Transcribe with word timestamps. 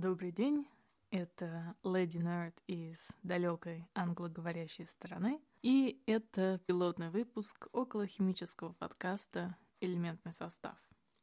Добрый 0.00 0.30
день, 0.30 0.64
это 1.10 1.74
Леди 1.82 2.18
Нерд 2.18 2.54
из 2.68 3.10
далекой 3.24 3.84
англоговорящей 3.96 4.86
страны, 4.86 5.40
и 5.60 6.00
это 6.06 6.60
пилотный 6.68 7.10
выпуск 7.10 7.66
околохимического 7.72 8.74
подкаста 8.74 9.56
«Элементный 9.80 10.32
состав». 10.32 10.76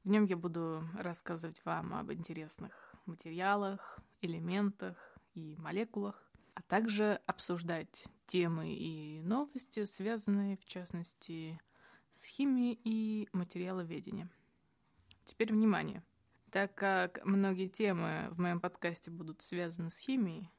В 0.04 0.10
нем 0.10 0.26
я 0.26 0.36
буду 0.36 0.84
рассказывать 0.94 1.64
вам 1.64 1.94
об 1.94 2.12
интересных 2.12 2.94
материалах, 3.06 3.98
элементах 4.20 4.98
и 5.36 5.56
молекулах, 5.58 6.30
а 6.54 6.62
также 6.62 7.22
обсуждать 7.28 8.04
темы 8.28 8.74
и 8.74 9.22
новости, 9.22 9.86
связанные, 9.86 10.58
в 10.58 10.66
частности, 10.66 11.62
с 12.12 12.26
химией 12.26 12.78
и 12.84 13.30
материаловедением. 13.32 14.32
Теперь 15.24 15.54
внимание– 15.54 16.04
так 16.56 16.74
как 16.74 17.20
многие 17.26 17.68
темы 17.68 18.30
в 18.32 18.40
моем 18.40 18.62
подкасте 18.62 19.12
будут 19.12 19.42
связаны 19.42 19.90
с 19.90 19.98
химией, 19.98 20.50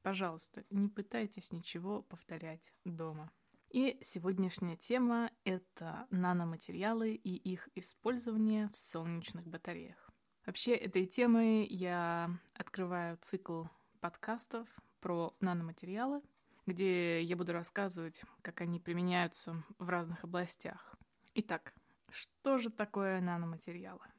пожалуйста, 0.00 0.64
не 0.70 0.88
пытайтесь 0.88 1.52
ничего 1.52 2.00
повторять 2.00 2.72
дома. 2.86 3.30
И 3.68 3.98
сегодняшняя 4.00 4.76
тема— 4.76 5.30
это 5.44 6.06
наноматериалы 6.08 7.12
и 7.12 7.36
их 7.36 7.68
использование 7.74 8.70
в 8.70 8.78
солнечных 8.78 9.46
батареях. 9.46 10.10
Вообще, 10.46 10.74
этой 10.74 11.04
темой 11.04 11.66
я 11.66 12.30
открываю 12.54 13.18
цикл 13.20 13.64
подкастов 14.00 14.66
про 15.00 15.36
наноматериалы, 15.40 16.22
где 16.64 17.20
я 17.20 17.36
буду 17.36 17.52
рассказывать, 17.52 18.22
как 18.40 18.62
они 18.62 18.80
применяются 18.80 19.62
в 19.78 19.90
разных 19.90 20.24
областях. 20.24 20.96
Итак, 21.34 21.74
что 22.10 22.56
же 22.56 22.70
такое 22.70 23.20
наноматериалы? 23.20 24.11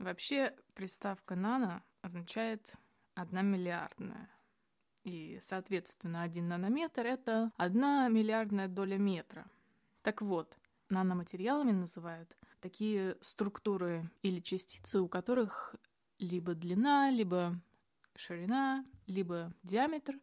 Вообще, 0.00 0.56
приставка 0.72 1.36
«нано» 1.36 1.84
означает 2.00 2.74
«одна 3.14 3.42
миллиардная». 3.42 4.30
И, 5.04 5.38
соответственно, 5.42 6.22
один 6.22 6.48
нанометр— 6.48 7.02
это 7.04 7.52
одна 7.58 8.08
миллиардная 8.08 8.66
доля 8.66 8.96
метра. 8.96 9.44
Так 10.00 10.22
вот, 10.22 10.56
наноматериалами 10.88 11.72
называют 11.72 12.34
такие 12.60 13.18
структуры 13.20 14.10
или 14.22 14.40
частицы, 14.40 15.00
у 15.00 15.06
которых 15.06 15.76
либо 16.18 16.54
длина, 16.54 17.10
либо 17.10 17.60
ширина, 18.14 18.86
либо 19.06 19.52
диаметр 19.64 20.18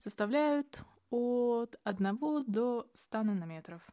составляют 0.00 0.82
от 1.10 1.78
1 1.84 2.18
до 2.48 2.90
100 2.94 3.22
нанометров. 3.22 3.88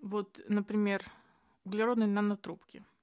Вот, 0.00 0.40
например, 0.46 1.04
углеродные 1.64 2.06
нанотрубки— 2.06 2.84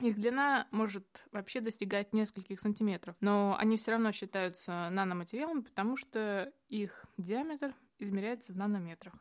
их 0.00 0.18
длина 0.18 0.68
может 0.70 1.24
вообще 1.32 1.60
достигать 1.60 2.12
нескольких 2.12 2.60
сантиметров, 2.60 3.16
но 3.20 3.56
они 3.58 3.76
все 3.76 3.92
равно 3.92 4.12
считаются 4.12 4.88
наноматериалами, 4.90 5.60
потому 5.60 5.96
что 5.96 6.52
их 6.68 7.04
диаметр 7.16 7.74
измеряется 7.98 8.52
в 8.52 8.56
нанометрах. 8.56 9.14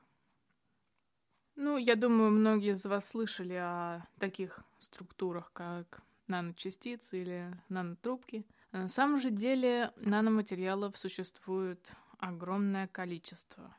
Ну, 1.55 1.77
я 1.77 1.95
думаю, 1.95 2.31
многие 2.31 2.73
из 2.73 2.85
вас 2.85 3.09
слышали 3.09 3.55
о 3.55 4.07
таких 4.19 4.59
структурах, 4.77 5.51
как 5.53 6.01
наночастицы 6.27 7.19
или 7.19 7.51
нанотрубки. 7.69 8.45
На 8.71 8.89
самом 8.89 9.19
же 9.19 9.31
деле 9.31 9.91
наноматериалов 9.95 10.95
существует 10.97 11.93
огромное 12.19 12.87
количество. 12.87 13.75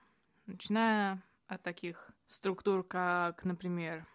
Начиная 0.46 1.22
от 1.46 1.62
таких 1.62 2.10
структур, 2.26 2.82
как, 2.82 3.44
например, 3.44 4.06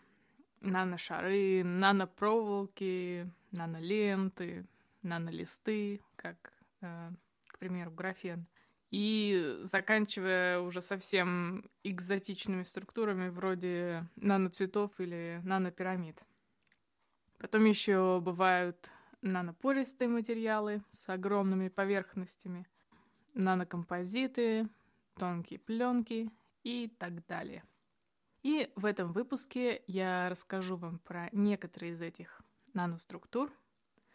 наношары, 0.64 1.64
нанопроволоки, 1.64 3.30
наноленты, 3.52 4.66
нанолисты, 5.04 6.02
как, 6.16 6.54
э, 6.82 7.12
к 7.48 7.60
примеру, 7.60 7.92
графен. 7.92 8.48
И 8.90 9.58
заканчивая 9.60 10.60
уже 10.60 10.82
совсем 10.82 11.70
экзотичными 11.84 12.64
структурами 12.64 13.30
вроде 13.30 14.08
наноцветов 14.16 14.92
или 15.00 15.42
нанопирамид. 15.44 16.24
Потом 17.40 17.66
еще 17.66 18.22
бывают 18.22 18.92
нанопористые 19.22 20.08
материалы 20.08 20.84
с 20.92 21.10
огромными 21.10 21.70
поверхностями, 21.70 22.68
нанокомпозиты, 23.34 24.70
тонкие 25.18 25.60
пленки 25.60 26.30
и 26.64 26.88
так 27.00 27.26
далее. 27.26 27.64
И 28.44 28.72
в 28.76 28.86
этом 28.86 29.14
выпуске 29.14 29.84
я 29.88 30.30
расскажу 30.30 30.76
вам 30.76 31.00
про 31.00 31.30
некоторые 31.32 31.94
из 31.94 32.02
этих 32.02 32.42
наноструктур, 32.74 33.52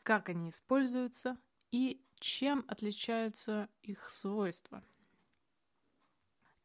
как 0.03 0.29
они 0.29 0.51
используются 0.51 1.39
и 1.71 2.05
чем 2.21 2.65
отличаются 2.69 3.69
их 3.83 4.11
свойства. 4.11 4.85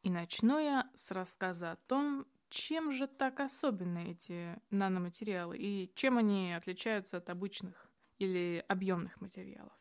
И 0.02 0.10
начну 0.10 0.58
я 0.58 0.90
с 0.94 1.10
рассказа 1.10 1.72
о 1.72 1.76
том, 1.76 2.26
чем 2.50 2.92
же 2.92 3.06
так 3.06 3.40
особенны 3.40 4.12
эти 4.12 4.60
наноматериалы 4.70 5.56
и 5.56 5.90
чем 5.94 6.18
они 6.18 6.52
отличаются 6.52 7.16
от 7.16 7.30
обычных 7.30 7.90
или 8.18 8.62
объемных 8.68 9.20
материалов. 9.22 9.72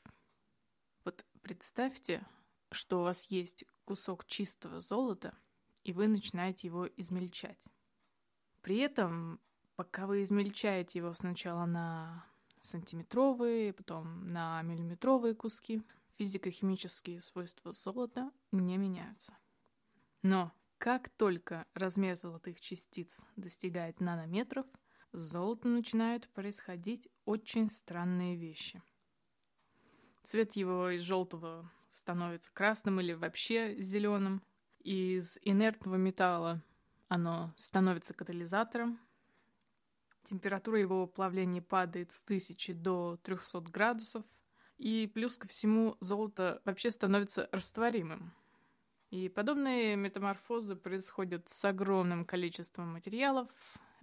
Вот 1.04 1.26
представьте, 1.42 2.26
что 2.72 3.02
у 3.02 3.04
вас 3.04 3.26
есть 3.30 3.66
кусок 3.84 4.26
чистого 4.26 4.80
золота, 4.80 5.38
и 5.84 5.94
вы 5.94 6.08
начинаете 6.08 6.68
его 6.68 6.88
измельчать. 6.88 7.68
При 8.62 8.78
этом, 8.78 9.40
пока 9.76 10.08
вы 10.08 10.24
измельчаете 10.24 11.00
его 11.00 11.14
сначала 11.14 11.66
на 11.66 12.26
сантиметровые, 12.60 13.74
потом 13.74 14.28
на 14.28 14.62
миллиметровые 14.62 15.36
куски, 15.36 15.84
физико-химические 16.18 17.20
свойства 17.22 17.72
золота 17.72 18.32
не 18.52 18.78
меняются. 18.78 19.38
Но 20.22 20.54
как 20.78 21.10
только 21.10 21.66
размер 21.74 22.16
золотых 22.16 22.60
частиц 22.62 23.26
достигает 23.36 24.00
нанометров, 24.00 24.66
с 25.12 25.20
золотом 25.20 25.76
начинают 25.76 26.28
происходить 26.30 27.08
очень 27.26 27.70
странные 27.70 28.36
вещи. 28.36 28.82
Цвет 30.24 30.54
его 30.54 30.90
из 30.90 31.02
желтого 31.02 31.72
становится 31.90 32.52
красным 32.52 33.00
или 33.00 33.14
вообще 33.14 33.76
зеленым. 33.80 34.42
Из 34.84 35.40
инертного 35.44 35.96
металла 35.96 36.62
оно 37.08 37.54
становится 37.56 38.14
катализатором. 38.14 39.00
Температура 40.24 40.80
его 40.80 41.08
плавления 41.08 41.62
падает 41.62 42.12
с 42.12 42.22
1000 42.22 42.74
до 42.74 43.18
300 43.24 43.62
градусов. 43.72 44.26
И 44.78 45.10
плюс 45.14 45.38
ко 45.38 45.48
всему 45.48 45.96
золото 46.02 46.62
вообще 46.66 46.92
становится 46.92 47.48
растворимым. 47.54 48.34
И 49.10 49.30
подобные 49.30 49.96
метаморфозы 49.96 50.76
происходят 50.76 51.48
с 51.48 51.64
огромным 51.64 52.26
количеством 52.26 52.94
материалов. 52.94 53.50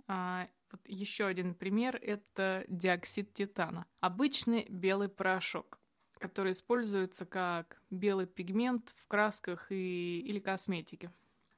А 0.07 0.49
вот 0.71 0.81
еще 0.87 1.27
один 1.27 1.55
пример— 1.55 1.97
это 2.03 2.65
диоксид 2.69 3.35
титана. 3.35 3.87
Обычный 4.01 4.67
белый 4.71 5.09
порошок, 5.09 5.79
который 6.21 6.53
используется 6.53 7.25
как 7.25 7.83
белый 7.91 8.27
пигмент 8.27 8.93
в 8.95 9.09
красках 9.09 9.73
и, 9.73 10.21
или 10.21 10.39
косметике. 10.39 11.11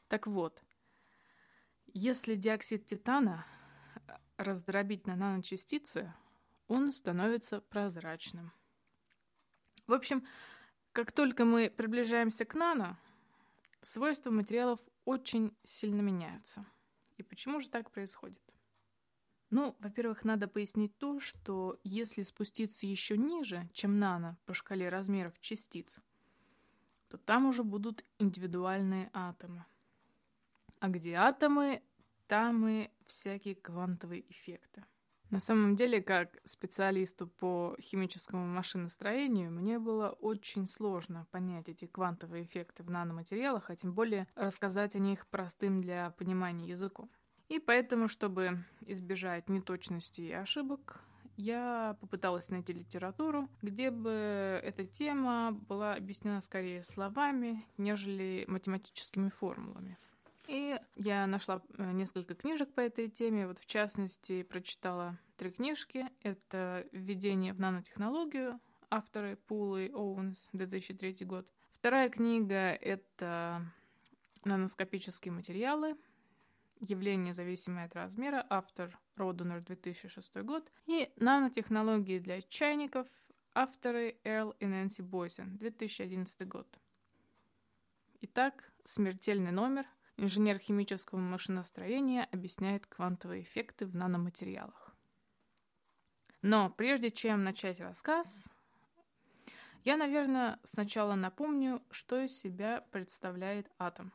Так 0.08 0.26
вот, 0.26 0.62
если 1.86 2.36
диоксид 2.36 2.86
титана 2.86 3.44
раздробить 4.36 5.06
на 5.06 5.16
наночастицы, 5.16 6.14
он 6.68 6.92
становится 6.92 7.60
прозрачным. 7.60 8.52
В 9.86 9.92
общем, 9.92 10.24
как 10.92 11.10
только 11.10 11.44
мы 11.44 11.68
приближаемся 11.68 12.44
к 12.44 12.54
нано, 12.54 12.98
свойства 13.82 14.30
материалов 14.30 14.80
очень 15.04 15.56
сильно 15.64 16.00
меняются. 16.00 16.64
И 17.16 17.24
почему 17.24 17.60
же 17.60 17.68
так 17.68 17.90
происходит? 17.90 18.42
Ну, 19.52 19.76
во-первых, 19.80 20.24
надо 20.24 20.48
пояснить 20.48 20.96
то, 20.96 21.20
что 21.20 21.78
если 21.84 22.22
спуститься 22.22 22.86
еще 22.86 23.18
ниже, 23.18 23.68
чем 23.74 23.98
нано 23.98 24.38
по 24.47 24.54
шкале 24.54 24.88
размеров 24.88 25.38
частиц, 25.41 26.00
то 27.09 27.18
там 27.18 27.44
уже 27.44 27.62
будут 27.62 28.03
индивидуальные 28.18 29.10
атомы. 29.12 29.66
А 30.80 30.88
где 30.88 31.16
атомы, 31.16 31.82
там 32.28 32.66
и 32.66 32.91
всякие 33.06 33.54
квантовые 33.54 34.24
эффекты. 34.30 34.86
На 35.28 35.38
самом 35.38 35.77
деле, 35.77 36.00
как 36.00 36.41
специалисту 36.44 37.27
по 37.27 37.77
химическому 37.78 38.47
машиностроению, 38.47 39.50
мне 39.50 39.78
было 39.78 40.09
очень 40.09 40.66
сложно 40.66 41.27
понять 41.30 41.68
эти 41.68 41.84
квантовые 41.84 42.44
эффекты 42.44 42.84
в 42.84 42.91
наноматериалах, 42.91 43.68
а 43.68 43.77
тем 43.77 43.92
более 43.92 44.27
рассказать 44.34 44.97
о 44.97 44.98
них 44.98 45.27
простым 45.27 45.82
для 45.82 46.09
понимания 46.12 46.68
языком. 46.68 47.10
И 47.53 47.59
поэтому, 47.59 48.09
чтобы 48.09 48.65
избежать 48.87 49.51
неточностей 49.51 50.28
и 50.28 50.33
ошибок, 50.33 51.04
я 51.37 51.99
попыталась 52.01 52.49
найти 52.49 52.72
литературу, 52.72 53.47
где 53.60 53.91
бы 53.91 54.59
эта 54.65 54.87
тема 54.87 55.53
была 55.69 55.93
объяснена 55.93 56.41
скорее 56.41 56.83
словами, 56.83 57.63
нежели 57.77 58.47
математическими 58.49 59.28
формулами. 59.28 59.99
И 60.49 60.81
я 60.97 61.27
нашла 61.27 61.60
э, 61.77 61.93
несколько 61.93 62.34
книжек 62.34 62.72
по 62.72 62.81
этой 62.81 63.10
теме. 63.10 63.47
Вот 63.47 63.59
в 63.59 63.66
частности, 63.66 64.45
прочитала 64.45 65.19
три 65.37 65.51
книжки. 65.51 66.07
Это 66.22 66.87
«Введение 66.91 67.53
в 67.53 67.60
нанотехнологию» 67.60 68.59
авторы 68.89 69.37
Пул 69.37 69.77
и 69.77 69.91
Оуэнс, 69.91 70.49
2003 70.54 71.27
год. 71.27 71.47
Вторая 71.75 72.09
книга— 72.09 72.72
это 72.81 73.60
«Наноскопические 74.45 75.33
материалы. 75.33 75.99
Явление, 76.82 77.32
зависимое 77.32 77.84
от 77.84 77.94
размера», 77.94 78.44
автор 78.50 78.98
Родунер, 79.14 79.60
2006 79.60 80.36
год. 80.38 80.72
И 80.86 81.12
«Нанотехнологии 81.14 82.18
для 82.18 82.42
чайников», 82.42 83.06
авторы 83.54 84.18
Эрл 84.24 84.50
и 84.58 84.66
Нэнси 84.66 85.02
Бойсен, 85.02 85.56
2011 85.58 86.48
год. 86.48 86.66
Итак, 88.22 88.72
смертельный 88.84 89.52
номер. 89.52 89.86
Инженер 90.16 90.58
химического 90.58 91.20
машиностроения 91.20 92.28
объясняет 92.32 92.88
квантовые 92.88 93.42
эффекты 93.42 93.86
в 93.86 93.94
наноматериалах. 93.94 94.92
Но 96.42 96.68
прежде 96.68 97.12
чем 97.12 97.44
начать 97.44 97.78
рассказ, 97.78 98.50
я, 99.84 99.96
наверное, 99.96 100.58
сначала 100.64 101.14
напомню, 101.14 101.80
что 101.92 102.20
из 102.20 102.36
себя 102.36 102.80
представляет 102.90 103.70
атом. 103.78 104.12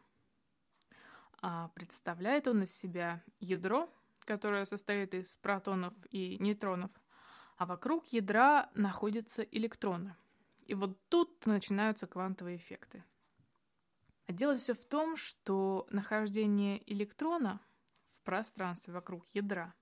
А 1.42 1.70
представляет 1.70 2.48
он 2.48 2.64
из 2.64 2.76
себя 2.76 3.24
ядро, 3.40 3.90
которое 4.26 4.66
состоит 4.66 5.14
из 5.14 5.36
протонов 5.36 5.94
и 6.10 6.38
нейтронов, 6.40 6.92
а 7.58 7.66
вокруг 7.66 8.08
ядра 8.08 8.70
находятся 8.74 9.44
электроны. 9.44 10.16
И 10.66 10.74
вот 10.74 11.00
тут 11.10 11.46
начинаются 11.46 12.08
квантовые 12.08 12.58
эффекты– 12.58 13.04
а 14.28 14.34
дело 14.34 14.58
все 14.58 14.74
в 14.74 14.86
том, 14.86 15.16
что 15.16 15.88
нахождение 15.90 16.84
электрона 16.92 17.62
в 18.12 18.22
пространстве 18.24 18.94
вокруг 18.94 19.26
ядра 19.30 19.74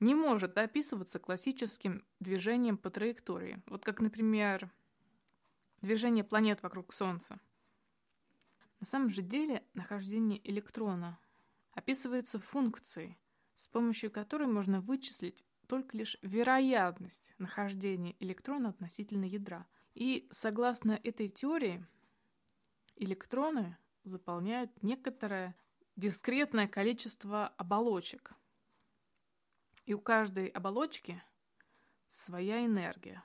не 0.00 0.14
может 0.14 0.58
описываться 0.58 1.20
классическим 1.20 2.04
движением 2.18 2.76
по 2.76 2.90
траектории. 2.90 3.62
Вот 3.66 3.84
как, 3.84 4.00
например, 4.00 4.70
движение 5.82 6.24
планет 6.24 6.62
вокруг 6.64 6.92
Солнца. 6.92 7.38
На 8.80 8.86
самом 8.86 9.10
же 9.10 9.22
деле 9.22 9.62
нахождение 9.74 10.40
электрона 10.50 11.18
описывается 11.72 12.38
функцией, 12.38 13.18
с 13.54 13.68
помощью 13.68 14.10
которой 14.10 14.48
можно 14.48 14.80
вычислить 14.80 15.44
только 15.66 15.96
лишь 15.98 16.16
вероятность 16.22 17.34
нахождения 17.38 18.16
электрона 18.20 18.70
относительно 18.70 19.26
ядра. 19.26 19.66
И 19.94 20.26
согласно 20.30 20.98
этой 21.04 21.28
теории, 21.28 21.86
электроны 22.96 23.76
заполняют 24.02 24.82
некоторое 24.82 25.54
дискретное 25.96 26.66
количество 26.66 27.48
оболочек. 27.48 28.32
И 29.84 29.92
у 29.92 30.00
каждой 30.00 30.46
оболочки 30.46 31.22
своя 32.08 32.64
энергия. 32.64 33.22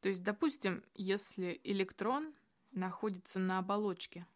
То 0.00 0.08
есть, 0.08 0.24
допустим, 0.24 0.84
если 0.94 1.60
электрон 1.62 2.34
находится 2.72 3.38
на 3.38 3.58
оболочке 3.58 4.26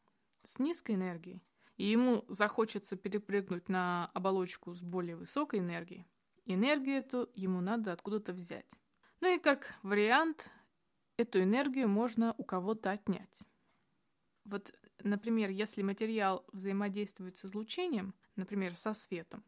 с 0.43 0.59
низкой 0.59 0.97
энергией, 0.97 1.43
и 1.77 1.87
ему 1.87 2.25
захочется 2.29 2.97
перепрыгнуть 2.97 3.69
на 3.69 4.11
оболочку 4.15 4.73
с 4.73 4.83
более 4.83 5.17
высокой 5.17 5.61
энергией, 5.61 6.06
энергию 6.44 6.97
эту 6.97 7.31
ему 7.35 7.61
надо 7.61 7.93
откуда-то 7.93 8.33
взять. 8.33 8.71
Ну 9.21 9.35
и 9.35 9.39
как 9.39 9.75
вариант, 9.83 10.50
эту 11.17 11.43
энергию 11.43 11.89
можно 11.89 12.35
у 12.39 12.44
кого-то 12.44 12.91
отнять. 12.91 13.43
Вот, 14.44 14.75
например, 15.03 15.50
если 15.50 15.83
материал 15.83 16.45
взаимодействует 16.53 17.37
с 17.37 17.45
излучением, 17.45 18.15
например, 18.35 18.75
со 18.75 18.95
светом, 18.95 19.45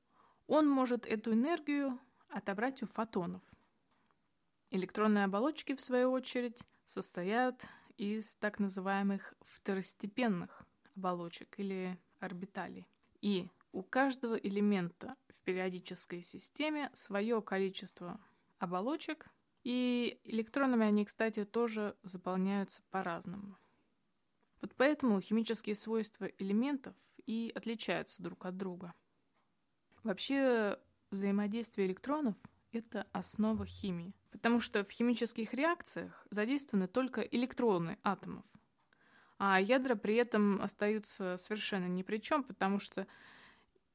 он 0.47 0.69
может 0.69 1.07
эту 1.07 1.33
энергию 1.33 1.99
отобрать 2.29 2.83
у 2.83 2.87
фотонов. 2.87 3.43
Электронные 4.71 5.25
оболочки, 5.25 5.75
в 5.75 5.81
свою 5.81 6.11
очередь, 6.11 6.63
состоят 6.85 7.67
из 7.97 8.37
так 8.37 8.59
называемых 8.59 9.35
второстепенных 9.41 10.65
оболочек 10.97 11.59
или 11.59 11.99
орбиталей. 12.21 12.87
И 13.21 13.49
у 13.73 13.83
каждого 13.83 14.35
элемента 14.35 15.17
в 15.29 15.45
периодической 15.45 16.23
системе 16.23 16.91
свое 16.93 17.41
количество 17.43 18.21
оболочек, 18.59 19.29
и 19.63 20.21
электронами 20.25 20.87
они, 20.87 21.05
кстати, 21.05 21.45
тоже 21.45 21.97
заполняются 22.03 22.83
по-разному. 22.91 23.57
Вот 24.61 24.75
поэтому 24.77 25.21
химические 25.21 25.75
свойства 25.75 26.27
элементов 26.39 26.95
и 27.27 27.53
отличаются 27.55 28.23
друг 28.23 28.47
от 28.47 28.57
друга. 28.57 28.95
Вообще 30.03 30.79
взаимодействие 31.11 31.87
электронов— 31.87 32.37
это 32.73 33.07
основа 33.13 33.67
химии, 33.67 34.15
потому 34.31 34.61
что 34.61 34.85
в 34.85 34.91
химических 34.91 35.55
реакциях 35.55 36.27
задействованы 36.31 36.89
только 36.89 37.23
электроны 37.23 37.99
атомов, 38.03 38.45
а 39.39 39.61
ядра 39.61 39.95
при 39.95 40.17
этом 40.17 40.61
остаются 40.61 41.37
совершенно 41.37 41.87
ни 41.87 42.03
при 42.03 42.19
чем, 42.19 42.45
потому 42.45 42.79
что 42.79 43.07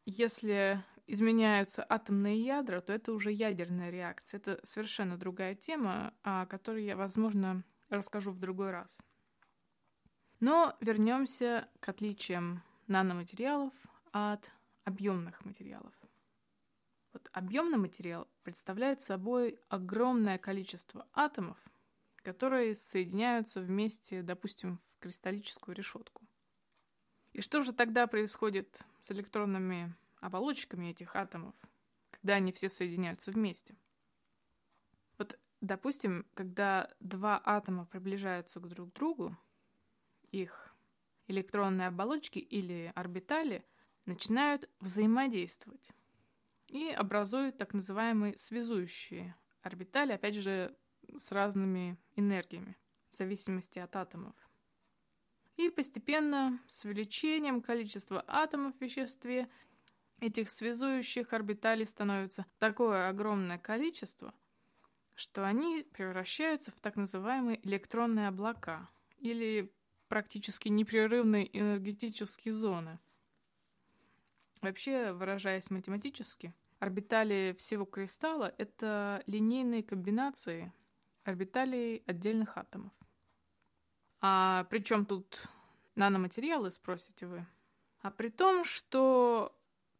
если 0.06 0.84
изменяются 1.08 1.86
атомные 1.88 2.40
ядра, 2.44 2.82
то 2.82 2.94
это 2.94 3.14
уже 3.14 3.32
ядерная 3.32 3.90
реакция. 3.90 4.40
Это 4.40 4.60
совершенно 4.64 5.18
другая 5.18 5.56
тема, 5.56 6.14
о 6.24 6.46
которой 6.46 6.86
я, 6.86 6.96
возможно, 6.96 7.64
расскажу 7.90 8.32
в 8.32 8.40
другой 8.40 8.72
раз. 8.72 9.02
Но 10.40 10.78
вернемся 10.80 11.68
к 11.80 11.90
отличиям 11.90 12.64
наноматериалов 12.88 13.74
от 14.12 14.50
объемных 14.84 15.44
материалов. 15.46 15.94
Вот 17.14 17.28
объемный 17.34 17.78
материал 17.78 18.28
представляет 18.44 19.02
собой 19.02 19.60
огромное 19.68 20.38
количество 20.38 21.08
атомов, 21.14 21.58
которые 22.22 22.74
соединяются 22.76 23.62
вместе, 23.62 24.22
допустим, 24.22 24.78
в 24.78 25.00
кристаллическую 25.00 25.76
решетку. 25.76 26.28
И 27.34 27.42
что 27.42 27.62
же 27.62 27.74
тогда 27.74 28.08
происходит 28.08 28.84
с 29.00 29.12
электронными 29.12 29.96
оболочками 30.20 30.88
этих 30.88 31.16
атомов, 31.16 31.56
когда 32.12 32.36
они 32.36 32.52
все 32.52 32.70
соединяются 32.70 33.32
вместе? 33.32 33.76
Вот, 35.18 35.40
допустим, 35.62 36.26
когда 36.34 36.90
два 37.00 37.42
атома 37.44 37.86
приближаются 37.86 38.60
друг 38.60 38.92
к 38.92 38.96
другу, 38.96 39.38
их 40.32 40.76
электронные 41.28 41.88
оболочки 41.88 42.40
или 42.40 42.92
орбитали 42.96 43.66
начинают 44.06 44.70
взаимодействовать 44.80 45.92
и 46.68 46.90
образуют 46.90 47.58
так 47.58 47.74
называемые 47.74 48.36
связующие 48.38 49.36
орбитали, 49.62 50.14
опять 50.14 50.36
же, 50.36 50.76
с 51.20 51.32
разными 51.32 51.98
энергиями, 52.16 52.78
в 53.10 53.16
зависимости 53.16 53.80
от 53.80 53.96
атомов. 53.96 54.36
И 55.58 55.70
постепенно, 55.70 56.60
с 56.68 56.86
увеличением 56.86 57.62
количества 57.62 58.24
атомов 58.28 58.76
в 58.78 58.82
веществе, 58.82 59.50
этих 60.22 60.50
связующих 60.50 61.34
орбиталей 61.34 61.86
становится 61.86 62.46
такое 62.60 63.10
огромное 63.10 63.58
количество, 63.58 64.34
что 65.16 65.46
они 65.46 65.86
превращаются 65.92 66.72
в 66.72 66.80
так 66.80 66.96
называемые 66.96 67.60
электронные 67.68 68.30
облака 68.30 68.90
или 69.18 69.72
практически 70.08 70.70
непрерывные 70.70 71.58
энергетические 71.58 72.54
зоны. 72.54 73.00
Вообще, 74.62 75.14
выражаясь 75.14 75.70
математически, 75.70 76.54
орбитали 76.80 77.56
всего 77.58 77.86
кристалла— 77.86 78.54
это 78.58 79.24
линейные 79.26 79.84
комбинации 79.84 80.74
орбиталей 81.30 82.04
отдельных 82.06 82.58
атомов. 82.58 82.92
А 84.22 84.66
при 84.66 84.80
чем 84.80 85.06
тут 85.06 85.48
наноматериалы, 85.96 86.72
спросите 86.72 87.26
вы? 87.26 87.46
А 88.02 88.12
при 88.12 88.30
том, 88.30 88.64
что 88.64 89.56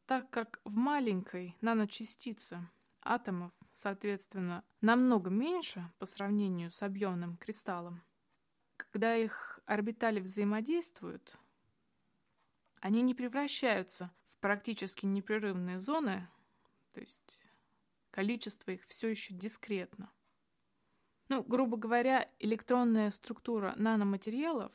так 0.06 0.30
как 0.30 0.60
в 0.64 0.76
маленькой 0.76 1.56
наночастице 1.62 2.68
атомов, 3.02 3.52
соответственно, 3.74 4.64
намного 4.82 5.30
меньше 5.30 5.92
по 6.00 6.06
сравнению 6.06 6.72
с 6.72 6.82
объемным 6.84 7.38
кристаллом, 7.38 8.04
когда 8.78 9.16
их 9.16 9.60
орбитали 9.66 10.20
взаимодействуют, 10.20 11.38
они 12.82 13.02
не 13.02 13.14
превращаются 13.14 14.12
в 14.28 14.38
практически 14.38 15.06
непрерывные 15.06 15.80
зоны, 15.80 16.28
то 16.94 17.02
есть 17.02 17.46
количество 18.12 18.72
их 18.72 18.86
все 18.88 19.10
еще 19.10 19.34
дискретно. 19.34 20.12
Ну, 21.30 21.44
грубо 21.44 21.78
говоря, 21.78 22.30
электронная 22.40 23.12
структура 23.12 23.74
наноматериалов 23.78 24.72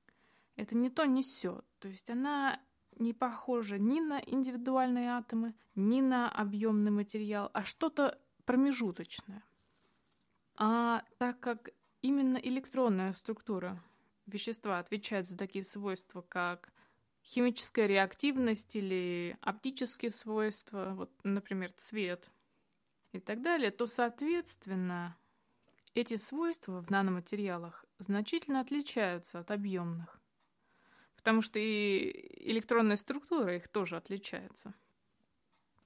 —это 0.56 0.76
не 0.76 0.90
то, 0.90 1.04
не 1.04 1.22
все. 1.22 1.62
То 1.78 1.88
есть 1.88 2.10
она 2.10 2.60
не 2.98 3.14
похожа 3.14 3.78
ни 3.78 4.00
на 4.00 4.20
индивидуальные 4.26 5.10
атомы, 5.10 5.54
ни 5.74 6.00
на 6.00 6.28
объемный 6.30 6.90
материал, 6.90 7.50
а 7.54 7.62
что-то 7.62 8.18
промежуточное. 8.44 9.42
А 10.56 11.02
так 11.18 11.40
как 11.40 11.70
Именно 12.02 12.36
электронная 12.38 13.12
структура 13.12 13.80
вещества 14.26 14.80
отвечает 14.80 15.24
за 15.26 15.38
такие 15.38 15.64
свойства, 15.64 16.20
как 16.20 16.72
химическая 17.24 17.86
реактивность 17.86 18.74
или 18.74 19.38
оптические 19.40 20.10
свойства, 20.10 20.94
вот, 20.96 21.12
например, 21.22 21.70
цвет 21.76 22.28
и 23.12 23.20
так 23.20 23.40
далее, 23.40 23.70
то, 23.70 23.86
соответственно, 23.86 25.16
эти 25.94 26.16
свойства 26.16 26.80
в 26.80 26.90
наноматериалах 26.90 27.84
значительно 27.98 28.60
отличаются 28.60 29.38
от 29.38 29.50
объемных, 29.50 30.20
потому 31.16 31.42
что 31.42 31.58
и 31.58 32.50
электронная 32.50 32.96
структура 32.96 33.56
их 33.56 33.68
тоже 33.68 33.96
отличается. 33.96 34.74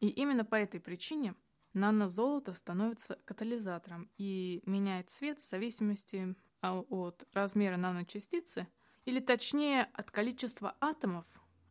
И 0.00 0.08
именно 0.08 0.44
по 0.44 0.54
этой 0.54 0.80
причине 0.80 1.34
нанозолото 1.72 2.54
становится 2.54 3.18
катализатором 3.24 4.10
и 4.16 4.62
меняет 4.66 5.10
цвет 5.10 5.40
в 5.40 5.44
зависимости 5.44 6.34
а, 6.60 6.80
от 6.80 7.26
размера 7.32 7.76
наночастицы, 7.76 8.66
или 9.04 9.20
точнее 9.20 9.88
от 9.92 10.10
количества 10.10 10.76
атомов, 10.80 11.24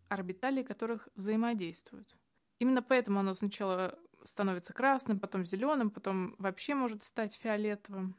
орбитали 0.08 0.64
которых 0.64 1.10
взаимодействуют. 1.16 2.16
Именно 2.60 2.82
поэтому 2.82 3.20
оно 3.20 3.36
сначала 3.36 4.00
становится 4.24 4.74
красным, 4.74 5.20
потом 5.20 5.46
зеленым, 5.46 5.90
потом 5.90 6.36
вообще 6.38 6.76
может 6.76 7.04
стать 7.04 7.36
фиолетовым. 7.36 8.16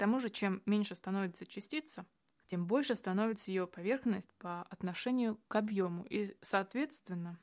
Тому 0.00 0.18
же, 0.18 0.30
чем 0.30 0.62
меньше 0.64 0.94
становится 0.94 1.44
частица, 1.44 2.06
тем 2.46 2.66
больше 2.66 2.96
становится 2.96 3.50
ее 3.50 3.66
поверхность 3.66 4.32
по 4.38 4.62
отношению 4.62 5.38
к 5.46 5.56
объему, 5.56 6.06
и, 6.08 6.34
соответственно, 6.40 7.38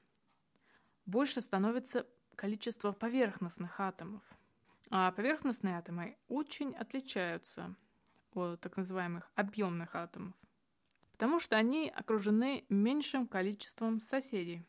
больше 1.06 1.42
становится 1.42 2.08
количество 2.36 2.94
поверхностных 2.94 3.80
атомов. 3.80 4.24
А 4.90 5.12
поверхностные 5.12 5.78
атомы 5.78 6.18
очень 6.30 6.76
отличаются 6.76 7.76
от 8.34 8.60
так 8.60 8.76
называемых 8.76 9.30
объемных 9.36 9.96
атомов, 9.96 10.34
потому 11.12 11.40
что 11.40 11.58
они 11.58 11.92
окружены 11.96 12.66
меньшим 12.70 13.28
количеством 13.28 14.00
соседей. 14.00 14.66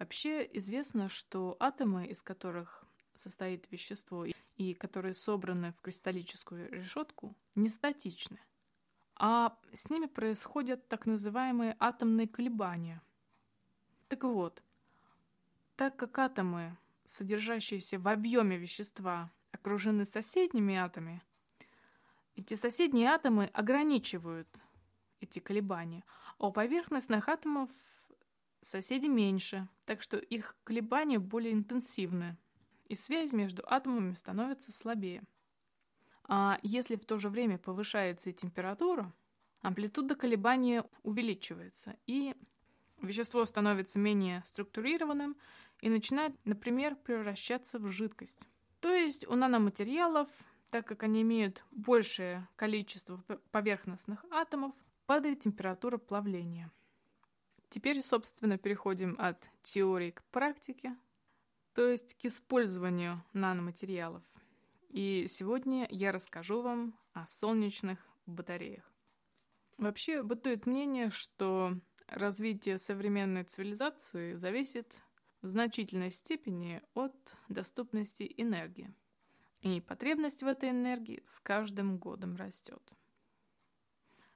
Вообще 0.00 0.44
известно, 0.54 1.08
что 1.08 1.56
атомы, 1.60 2.08
из 2.08 2.24
которых 2.24 2.84
состоит 3.14 3.70
вещество 3.70 4.26
и 4.56 4.74
которые 4.74 5.14
собраны 5.14 5.72
в 5.72 5.80
кристаллическую 5.80 6.70
решетку, 6.70 7.36
не 7.54 7.68
статичны, 7.68 8.38
а 9.14 9.58
с 9.72 9.88
ними 9.90 10.06
происходят 10.06 10.88
так 10.88 11.06
называемые 11.06 11.76
атомные 11.78 12.26
колебания. 12.26 13.02
Так 14.08 14.24
вот, 14.24 14.62
так 15.76 15.96
как 15.96 16.18
атомы, 16.18 16.76
содержащиеся 17.04 17.98
в 17.98 18.08
объеме 18.08 18.56
вещества, 18.56 19.30
окружены 19.52 20.04
соседними 20.04 20.74
атомами, 20.74 21.22
эти 22.34 22.54
соседние 22.54 23.08
атомы 23.08 23.46
ограничивают 23.46 24.48
эти 25.20 25.38
колебания, 25.38 26.04
а 26.38 26.48
у 26.48 26.52
поверхностных 26.52 27.28
атомов 27.28 27.70
соседи 28.60 29.06
меньше, 29.06 29.68
так 29.86 30.02
что 30.02 30.18
их 30.18 30.56
колебания 30.64 31.18
более 31.18 31.52
интенсивны, 31.52 32.36
и 32.88 32.94
связь 32.94 33.32
между 33.32 33.62
атомами 33.66 34.14
становится 34.14 34.72
слабее. 34.72 35.22
А 36.24 36.58
если 36.62 36.96
в 36.96 37.04
то 37.04 37.18
же 37.18 37.28
время 37.28 37.58
повышается 37.58 38.30
и 38.30 38.32
температура, 38.32 39.12
амплитуда 39.62 40.14
колебания 40.14 40.84
увеличивается, 41.02 41.96
и 42.06 42.34
вещество 43.00 43.44
становится 43.44 43.98
менее 43.98 44.42
структурированным 44.46 45.36
и 45.80 45.88
начинает, 45.88 46.34
например, 46.44 46.96
превращаться 46.96 47.78
в 47.78 47.88
жидкость. 47.88 48.48
То 48.80 48.92
есть 48.92 49.26
у 49.26 49.34
наноматериалов, 49.34 50.28
так 50.70 50.86
как 50.86 51.02
они 51.02 51.22
имеют 51.22 51.64
большее 51.70 52.48
количество 52.56 53.18
поверхностных 53.50 54.24
атомов, 54.30 54.74
падает 55.06 55.40
температура 55.40 55.98
плавления– 55.98 56.72
Теперь, 57.68 58.00
собственно, 58.02 58.58
переходим 58.58 59.16
от 59.18 59.50
теории 59.62 60.12
к 60.12 60.22
практике, 60.30 60.96
то 61.76 61.90
есть 61.90 62.14
к 62.14 62.24
использованию 62.24 63.22
наноматериалов. 63.34 64.22
И 64.88 65.26
сегодня 65.28 65.86
я 65.90 66.10
расскажу 66.10 66.62
вам 66.62 66.98
о 67.12 67.28
солнечных 67.28 67.98
батареях. 68.24 68.90
Вообще 69.76 70.22
бытует 70.22 70.64
мнение, 70.64 71.10
что 71.10 71.78
развитие 72.08 72.78
современной 72.78 73.44
цивилизации 73.44 74.36
зависит 74.36 75.02
в 75.42 75.48
значительной 75.48 76.12
степени 76.12 76.80
от 76.94 77.36
доступности 77.50 78.32
энергии. 78.38 78.94
И 79.60 79.82
потребность 79.82 80.42
в 80.42 80.46
этой 80.46 80.70
энергии 80.70 81.22
с 81.26 81.40
каждым 81.40 81.98
годом 81.98 82.36
растет. 82.36 82.94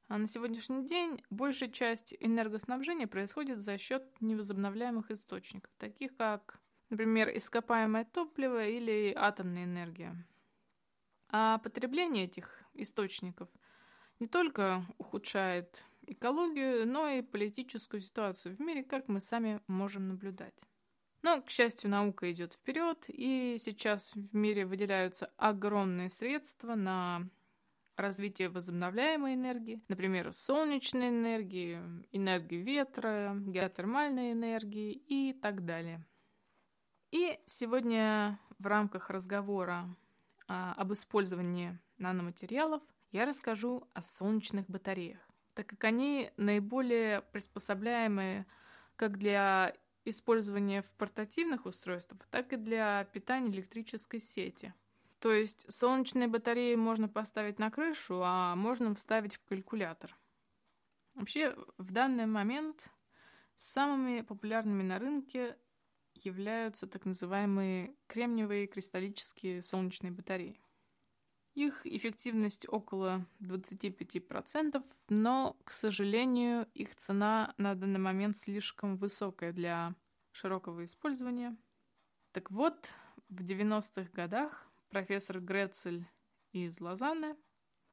А 0.09 0.19
на 0.19 0.27
сегодняшний 0.27 0.85
день 0.85 1.23
большая 1.31 1.71
часть 1.71 2.15
энергоснабжения 2.21 3.07
происходит 3.07 3.61
за 3.61 3.79
счет 3.79 4.05
невозобновляемых 4.21 5.11
источников, 5.11 5.73
таких 5.79 6.15
как, 6.19 6.61
например, 6.91 7.35
ископаемое 7.37 8.05
топливо 8.05 8.67
или 8.67 9.13
атомная 9.17 9.65
энергия. 9.65 10.15
А 11.29 11.59
потребление 11.59 12.25
этих 12.25 12.63
источников 12.75 13.49
не 14.19 14.27
только 14.27 14.85
ухудшает 14.99 15.87
экологию, 16.07 16.87
но 16.87 17.09
и 17.09 17.23
политическую 17.23 18.01
ситуацию 18.01 18.57
в 18.57 18.61
мире, 18.61 18.83
как 18.83 19.09
мы 19.09 19.21
сами 19.21 19.61
можем 19.67 20.09
наблюдать. 20.09 20.61
Но, 21.23 21.43
к 21.43 21.51
счастью, 21.51 21.91
наука 21.91 22.31
идет 22.33 22.55
вперед, 22.55 23.05
и 23.09 23.57
сейчас 23.61 24.13
в 24.15 24.35
мире 24.35 24.65
выделяются 24.67 25.31
огромные 25.37 26.09
средства 26.09 26.75
на 26.75 27.29
развитие 27.97 28.49
возобновляемой 28.49 29.35
энергии, 29.35 29.83
например, 29.89 30.33
солнечной 30.33 31.11
энергии, 31.11 31.79
энергии 32.13 32.57
ветра, 32.57 33.37
геотермальной 33.39 34.33
энергии 34.33 34.93
и 34.93 35.35
так 35.35 35.67
далее. 35.67 36.03
И 37.11 37.39
сегодня 37.47 38.39
в 38.59 38.67
рамках 38.67 39.11
разговора 39.11 39.89
а, 40.49 40.75
об 40.77 40.93
использовании 40.93 41.79
наноматериалов 41.99 42.83
я 43.13 43.27
расскажу 43.27 43.89
о 43.95 44.03
солнечных 44.03 44.67
батареях, 44.69 45.21
так 45.55 45.67
как 45.67 45.83
они 45.85 46.31
наиболее 46.37 47.23
приспособляемые 47.33 48.47
как 48.97 49.19
для 49.19 49.75
использования 50.05 50.83
в 50.83 50.93
портативных 50.93 51.67
устройствах, 51.67 52.27
так 52.31 52.53
и 52.53 52.57
для 52.57 53.05
питания 53.13 53.51
электрической 53.51 54.21
сети– 54.21 54.73
то 55.21 55.33
есть 55.33 55.71
солнечные 55.71 56.29
батареи 56.29 56.75
можно 56.75 57.07
поставить 57.07 57.59
на 57.59 57.71
крышу, 57.71 58.23
а 58.25 58.57
можно 58.57 58.95
вставить 58.95 59.37
в 59.37 59.45
калькулятор. 59.45 60.17
Вообще, 61.15 61.55
в 61.77 61.93
данный 61.93 62.25
момент 62.25 62.89
самыми 63.55 64.23
популярными 64.23 64.83
на 64.83 64.99
рынке 64.99 65.59
являются 66.15 66.87
так 66.87 67.05
называемые 67.07 67.95
кремниевые 68.07 68.67
кристаллические 68.67 69.63
солнечные 69.63 70.13
батареи. 70.13 70.61
Их 71.55 71.85
эффективность 71.85 72.67
около 72.69 73.27
25%, 73.41 74.85
но, 75.09 75.57
к 75.65 75.73
сожалению, 75.73 76.69
их 76.75 76.95
цена 76.97 77.55
на 77.59 77.75
данный 77.75 77.99
момент 77.99 78.37
слишком 78.37 78.97
высокая 78.97 79.53
для 79.53 79.95
широкого 80.33 80.85
использования. 80.85 81.57
Так 82.33 82.51
вот, 82.51 82.93
в 83.29 83.43
90-х 83.43 84.11
годах 84.13 84.71
профессор 84.91 85.41
Грецель 85.41 86.07
из 86.53 86.81
Лозанны 86.81 87.37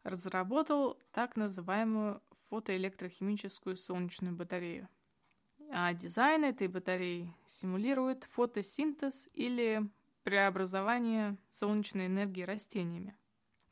разработал 0.04 1.00
так 1.12 1.36
называемую 1.36 2.22
фотоэлектрохимическую 2.50 3.76
солнечную 3.76 4.36
батарею. 4.36 4.88
А 5.80 5.94
дизайн 5.94 6.44
этой 6.44 6.68
батареи 6.68 7.32
симулирует 7.46 8.24
фотосинтез 8.24 9.30
или 9.36 9.88
преобразование 10.24 11.38
солнечной 11.52 12.08
энергии 12.08 12.42
растениями. 12.42 13.16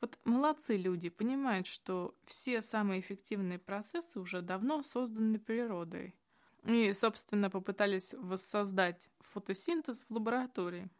Вот 0.00 0.16
молодцы 0.22 0.76
люди, 0.76 1.08
понимают, 1.08 1.66
что 1.66 2.14
все 2.24 2.62
самые 2.62 3.00
эффективные 3.00 3.58
процессы 3.58 4.20
уже 4.20 4.40
давно 4.40 4.82
созданы 4.82 5.40
природой. 5.40 6.14
И, 6.62 6.92
собственно, 6.92 7.50
попытались 7.50 8.14
воссоздать 8.14 9.10
фотосинтез 9.18 10.04
в 10.08 10.14
лаборатории– 10.14 10.88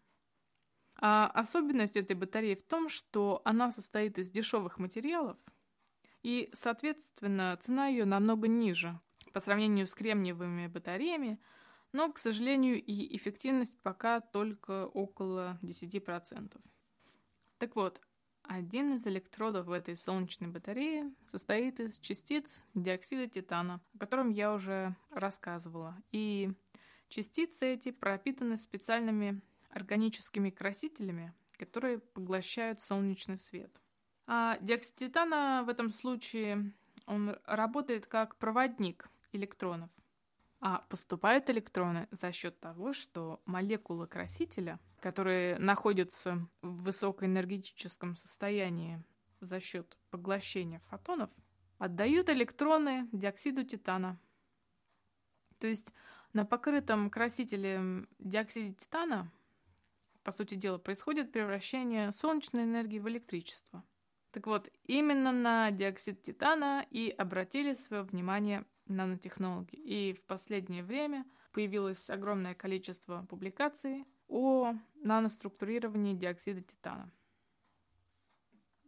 а 0.99 1.27
особенность 1.35 1.99
этой 1.99 2.17
батареи 2.17 2.55
в 2.55 2.63
том, 2.63 2.89
что 2.89 3.43
она 3.45 3.71
состоит 3.71 4.19
из 4.19 4.31
дешевых 4.31 4.79
материалов, 4.79 5.37
и, 6.23 6.49
соответственно, 6.55 7.55
цена 7.61 7.87
ее 7.89 8.07
намного 8.07 8.49
ниже 8.49 8.99
по 9.37 9.40
сравнению 9.40 9.87
с 9.87 9.95
кремниевыми 9.95 10.66
батареями, 10.66 11.38
но, 11.93 12.11
к 12.11 12.16
сожалению, 12.16 12.83
и 12.83 13.14
эффективность 13.19 13.78
пока 13.83 14.23
только 14.23 14.87
около 14.87 15.59
10%. 15.61 16.59
Так 17.59 17.76
вот, 17.76 18.00
один 18.45 18.95
из 18.95 19.07
электродов 19.07 19.66
в 19.66 19.73
этой 19.73 19.95
солнечной 19.95 20.49
батарее 20.49 21.12
состоит 21.26 21.81
из 21.81 21.99
частиц 21.99 22.64
диоксида 22.73 23.28
титана, 23.28 23.83
о 23.95 23.99
котором 23.99 24.31
я 24.31 24.55
уже 24.55 24.97
рассказывала. 25.11 26.02
И 26.12 26.50
частицы 27.11 27.75
эти 27.75 27.90
пропитаны 27.90 28.57
специальными 28.57 29.43
органическими 29.69 30.49
красителями, 30.49 31.35
которые 31.59 31.99
поглощают 31.99 32.81
солнечный 32.81 33.37
свет. 33.37 33.83
А 34.26 34.57
диоксид 34.62 34.97
титана 34.97 35.62
в 35.66 35.69
этом 35.69 35.93
случае 35.93 36.73
он 37.05 37.37
работает 37.45 38.07
как 38.07 38.37
проводник 38.37 39.11
электронов. 39.37 39.90
А 40.61 40.78
поступают 40.88 41.50
электроны 41.50 42.09
за 42.11 42.33
счет 42.33 42.59
того, 42.61 42.93
что 42.93 43.40
молекулы 43.45 44.07
красителя, 44.07 44.81
которые 45.00 45.59
находятся 45.59 46.49
в 46.62 46.83
высокоэнергетическом 46.83 48.16
состоянии 48.16 49.02
за 49.40 49.61
счет 49.61 49.97
поглощения 50.11 50.81
фотонов, 50.81 51.31
отдают 51.78 52.31
электроны 52.31 53.09
диоксиду 53.12 53.64
титана. 53.64 54.19
То 55.59 55.66
есть 55.66 55.95
на 56.33 56.45
покрытом 56.45 57.11
красителем 57.11 58.09
диоксиде 58.19 58.75
титана, 58.75 59.31
по 60.23 60.33
сути 60.33 60.55
дела, 60.55 60.78
происходит 60.78 61.33
превращение 61.33 62.12
солнечной 62.12 62.64
энергии 62.64 62.99
в 62.99 63.09
электричество. 63.09 63.85
Так 64.33 64.47
вот, 64.47 64.71
именно 64.85 65.33
на 65.33 65.71
диоксид 65.71 66.23
титана 66.23 66.85
и 66.90 67.09
обратили 67.09 67.75
свое 67.75 68.02
внимание 68.02 68.66
нанотехнологи. 68.87 69.75
И 69.76 70.12
в 70.12 70.23
последнее 70.23 70.83
время 70.83 71.25
появилось 71.52 72.11
огромное 72.11 72.55
количество 72.55 73.26
публикаций 73.28 74.05
о 74.28 74.75
наноструктурировании 74.97 76.14
диоксида 76.14 76.62
титана. 76.62 77.11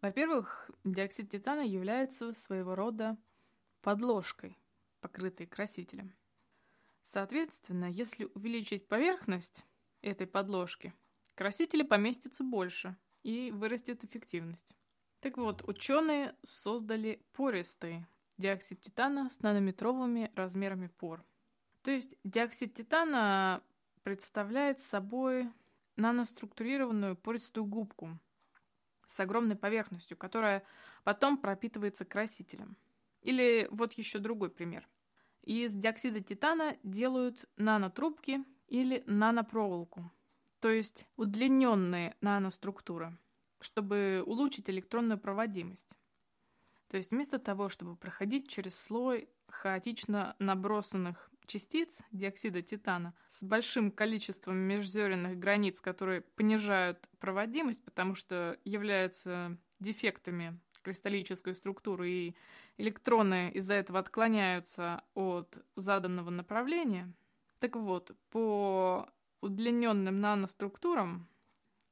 Во-первых, 0.00 0.70
диоксид 0.84 1.30
титана 1.30 1.62
является 1.62 2.32
своего 2.32 2.74
рода 2.74 3.16
подложкой, 3.82 4.56
покрытой 5.00 5.46
красителем. 5.46 6.14
Соответственно, 7.02 7.86
если 7.86 8.28
увеличить 8.34 8.86
поверхность 8.86 9.64
этой 10.02 10.26
подложки, 10.26 10.94
красители 11.34 11.82
поместится 11.82 12.44
больше 12.44 12.96
и 13.22 13.50
вырастет 13.50 14.04
эффективность. 14.04 14.76
Так 15.20 15.36
вот, 15.36 15.66
ученые 15.68 16.36
создали 16.44 17.24
пористый 17.32 18.06
диоксид 18.38 18.80
титана 18.80 19.28
с 19.28 19.40
нанометровыми 19.40 20.30
размерами 20.34 20.86
пор. 20.86 21.24
То 21.82 21.90
есть 21.90 22.16
диоксид 22.24 22.74
титана 22.74 23.62
представляет 24.02 24.80
собой 24.80 25.50
наноструктурированную 25.96 27.16
пористую 27.16 27.66
губку 27.66 28.18
с 29.06 29.20
огромной 29.20 29.56
поверхностью, 29.56 30.16
которая 30.16 30.64
потом 31.04 31.36
пропитывается 31.36 32.04
красителем. 32.04 32.76
Или 33.22 33.68
вот 33.70 33.94
еще 33.94 34.18
другой 34.18 34.50
пример. 34.50 34.88
Из 35.42 35.74
диоксида 35.74 36.20
титана 36.20 36.76
делают 36.82 37.46
нанотрубки 37.56 38.44
или 38.68 39.02
нанопроволоку, 39.06 40.10
то 40.60 40.70
есть 40.70 41.06
удлиненные 41.16 42.16
наноструктуры, 42.20 43.16
чтобы 43.60 44.22
улучшить 44.26 44.68
электронную 44.68 45.18
проводимость. 45.18 45.94
То 46.88 46.96
есть 46.96 47.10
вместо 47.10 47.38
того, 47.38 47.68
чтобы 47.68 47.96
проходить 47.96 48.48
через 48.48 48.78
слой 48.78 49.28
хаотично 49.48 50.34
набросанных 50.38 51.30
частиц 51.46 52.02
диоксида 52.12 52.62
титана 52.62 53.14
с 53.28 53.42
большим 53.42 53.90
количеством 53.90 54.56
межзеренных 54.56 55.38
границ, 55.38 55.80
которые 55.80 56.20
понижают 56.20 57.08
проводимость, 57.18 57.84
потому 57.84 58.14
что 58.14 58.58
являются 58.64 59.56
дефектами 59.80 60.60
кристаллической 60.82 61.54
структуры, 61.54 62.10
и 62.10 62.36
электроны 62.76 63.50
из-за 63.50 63.74
этого 63.74 63.98
отклоняются 63.98 65.02
от 65.14 65.58
заданного 65.76 66.30
направления. 66.30 67.12
Так 67.58 67.76
вот, 67.76 68.16
по 68.30 69.08
удлиненным 69.40 70.20
наноструктурам 70.20 71.28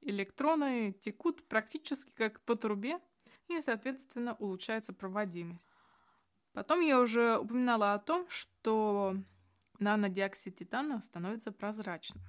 электроны 0.01 0.93
текут 0.93 1.47
практически 1.49 2.13
как 2.13 2.41
по 2.43 2.55
трубе, 2.55 2.99
и, 3.49 3.61
соответственно, 3.61 4.35
улучшается 4.35 4.93
проводимость. 4.93 5.71
Потом 6.53 6.81
я 6.81 7.01
уже 7.01 7.39
упоминала 7.39 7.95
о 7.95 7.99
том, 7.99 8.27
что 8.29 9.17
нанодиоксид 9.79 10.57
титана 10.57 11.01
становится 11.03 11.53
прозрачным. 11.53 12.23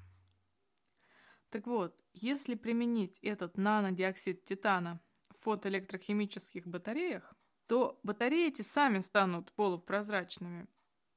Так 1.49 1.65
вот, 1.65 1.95
если 2.13 2.55
применить 2.55 3.19
этот 3.19 3.57
нанодиоксид 3.57 4.43
титана 4.43 4.99
в 5.29 5.43
фотоэлектрохимических 5.43 6.67
батареях, 6.67 7.33
то 7.67 7.99
батареи 8.03 8.47
эти 8.47 8.61
сами 8.61 8.99
станут 8.99 9.51
полупрозрачными. 9.53 10.67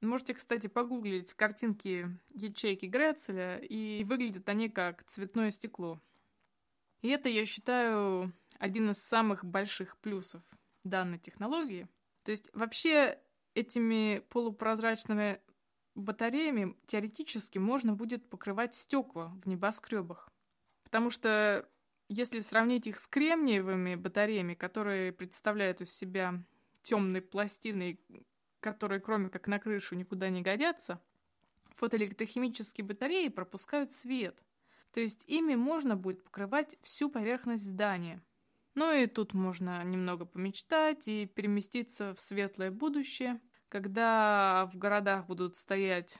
Можете, 0.00 0.34
кстати, 0.34 0.66
погуглить 0.66 1.34
картинки 1.34 2.18
ячейки 2.30 2.86
Грецеля, 2.86 3.58
и 3.58 4.04
выглядят 4.04 4.48
они 4.48 4.68
как 4.68 5.04
цветное 5.04 5.50
стекло. 5.50 6.00
И 7.02 7.08
это, 7.08 7.28
я 7.28 7.44
считаю, 7.44 8.32
один 8.60 8.90
из 8.90 9.02
самых 9.02 9.44
больших 9.44 9.96
плюсов 9.96 10.42
данной 10.84 11.18
технологии. 11.18 11.88
То 12.22 12.30
есть 12.30 12.50
вообще 12.52 13.18
этими 13.54 14.22
полупрозрачными 14.28 15.40
батареями 15.94 16.76
теоретически 16.86 17.58
можно 17.58 17.94
будет 17.94 18.28
покрывать 18.28 18.74
стекла 18.74 19.28
в 19.42 19.48
небоскребах. 19.48 20.28
Потому 20.84 21.10
что 21.10 21.68
если 22.08 22.40
сравнить 22.40 22.86
их 22.86 23.00
с 23.00 23.08
кремниевыми 23.08 23.94
батареями, 23.94 24.54
которые 24.54 25.12
представляют 25.12 25.80
из 25.80 25.92
себя 25.92 26.34
темные 26.82 27.22
пластины, 27.22 27.98
которые 28.60 29.00
кроме 29.00 29.30
как 29.30 29.48
на 29.48 29.58
крышу 29.58 29.94
никуда 29.94 30.28
не 30.28 30.42
годятся, 30.42 31.00
фотоэлектрохимические 31.76 32.84
батареи 32.84 33.28
пропускают 33.28 33.92
свет. 33.94 34.44
То 34.92 35.00
есть 35.00 35.24
ими 35.28 35.54
можно 35.54 35.96
будет 35.96 36.22
покрывать 36.22 36.76
всю 36.82 37.08
поверхность 37.08 37.64
здания– 37.64 38.22
ну 38.74 38.92
и 38.92 39.06
тут 39.06 39.34
можно 39.34 39.82
немного 39.84 40.24
помечтать 40.24 41.08
и 41.08 41.26
переместиться 41.26 42.14
в 42.14 42.20
светлое 42.20 42.70
будущее, 42.70 43.40
когда 43.68 44.70
в 44.72 44.76
городах 44.76 45.26
будут 45.26 45.56
стоять 45.56 46.18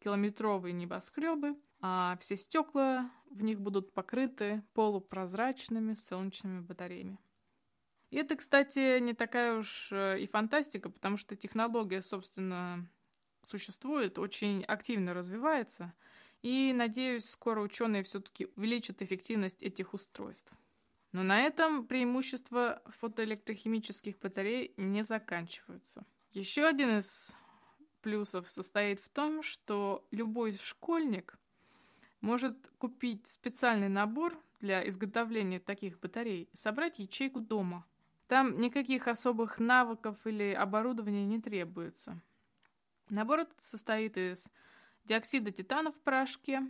километровые 0.00 0.72
небоскребы, 0.72 1.56
а 1.80 2.16
все 2.20 2.36
стекла 2.36 3.10
в 3.30 3.42
них 3.42 3.60
будут 3.60 3.92
покрыты 3.92 4.62
полупрозрачными 4.74 5.94
солнечными 5.94 6.60
батареями. 6.60 7.18
И 8.10 8.16
это, 8.16 8.36
кстати, 8.36 8.98
не 9.00 9.12
такая 9.12 9.58
уж 9.58 9.88
э, 9.92 10.20
и 10.20 10.26
фантастика, 10.26 10.88
потому 10.88 11.18
что 11.18 11.36
технология, 11.36 12.00
собственно, 12.00 12.88
существует, 13.42 14.18
очень 14.18 14.64
активно 14.64 15.12
развивается, 15.12 15.92
и, 16.40 16.72
надеюсь, 16.72 17.28
скоро 17.28 17.60
ученые 17.60 18.02
все-таки 18.04 18.48
увеличат 18.56 19.02
эффективность 19.02 19.62
этих 19.62 19.92
устройств. 19.92 20.52
Но 21.12 21.22
на 21.22 21.40
этом 21.42 21.86
преимущества 21.86 22.82
фотоэлектрохимических 23.00 24.18
батарей 24.18 24.74
не 24.76 25.02
заканчиваются. 25.02 26.04
Еще 26.32 26.66
один 26.66 26.98
из 26.98 27.36
плюсов 28.02 28.50
состоит 28.50 29.00
в 29.00 29.08
том, 29.08 29.42
что 29.42 30.06
любой 30.10 30.52
школьник 30.56 31.38
может 32.20 32.70
купить 32.78 33.26
специальный 33.26 33.88
набор 33.88 34.38
для 34.60 34.86
изготовления 34.86 35.60
таких 35.60 35.98
батарей 36.00 36.48
и 36.52 36.56
собрать 36.56 36.98
ячейку 36.98 37.40
дома. 37.40 37.86
Там 38.26 38.60
никаких 38.60 39.08
особых 39.08 39.58
навыков 39.58 40.18
или 40.26 40.52
оборудования 40.52 41.24
не 41.26 41.40
требуется. 41.40 42.20
Набор 43.08 43.40
этот 43.40 43.62
состоит 43.62 44.18
из 44.18 44.50
диоксида 45.04 45.50
титана 45.50 45.90
в 45.90 45.98
порошке, 46.00 46.62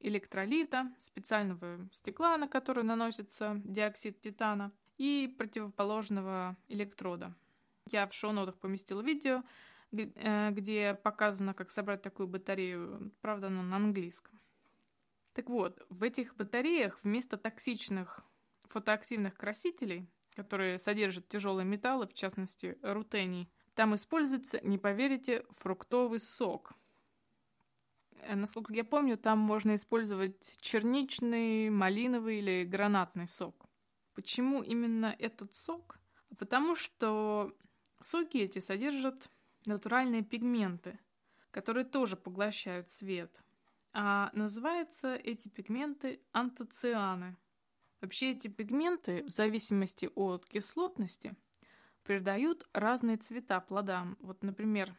электролита, 0.00 0.92
специального 0.98 1.88
стекла, 1.92 2.36
на 2.36 2.48
который 2.48 2.84
наносится 2.84 3.60
диоксид 3.64 4.20
титана, 4.20 4.72
и 4.98 5.34
противоположного 5.38 6.56
электрода. 6.68 7.34
Я 7.90 8.06
в 8.06 8.12
шоу-нотах 8.12 8.58
поместила 8.58 9.00
видео, 9.00 9.42
э, 9.92 10.50
где 10.50 10.94
показано, 10.94 11.54
как 11.54 11.70
собрать 11.70 12.02
такую 12.02 12.28
батарею, 12.28 13.10
правда, 13.22 13.46
оно 13.46 13.62
на 13.62 13.76
английском. 13.76 14.38
Так 15.32 15.48
вот, 15.48 15.82
в 15.88 16.02
этих 16.02 16.36
батареях 16.36 16.98
вместо 17.02 17.38
токсичных 17.38 18.20
фотоактивных 18.64 19.36
красителей, 19.36 20.06
которые 20.34 20.78
содержат 20.78 21.28
тяжелые 21.28 21.64
металлы, 21.64 22.06
в 22.06 22.12
частности 22.12 22.76
рутений, 22.82 23.50
там 23.74 23.94
используется, 23.94 24.60
не 24.62 24.76
поверите, 24.76 25.44
фруктовый 25.50 26.20
сок– 26.20 26.74
насколько 28.36 28.72
я 28.72 28.84
помню, 28.84 29.16
там 29.16 29.38
можно 29.38 29.74
использовать 29.74 30.56
черничный, 30.60 31.70
малиновый 31.70 32.38
или 32.38 32.64
гранатный 32.64 33.28
сок. 33.28 33.66
Почему 34.14 34.62
именно 34.62 35.14
этот 35.18 35.54
сок? 35.54 35.98
Потому 36.38 36.74
что 36.74 37.56
соки 38.00 38.38
эти 38.38 38.58
содержат 38.58 39.30
натуральные 39.66 40.22
пигменты, 40.22 40.98
которые 41.50 41.84
тоже 41.84 42.16
поглощают 42.16 42.90
свет. 42.90 43.42
А 43.92 44.30
называются 44.32 45.14
эти 45.16 45.48
пигменты 45.48 46.20
антоцианы. 46.32 47.36
Вообще 48.00 48.32
эти 48.32 48.48
пигменты, 48.48 49.24
в 49.24 49.28
зависимости 49.30 50.08
от 50.14 50.46
кислотности, 50.46 51.34
придают 52.02 52.68
разные 52.72 53.16
цвета 53.16 53.60
плодам. 53.60 54.16
Вот, 54.20 54.42
например, 54.42 54.94